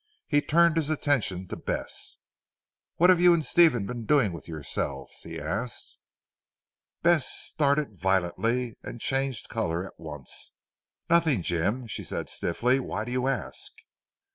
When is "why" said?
12.79-13.05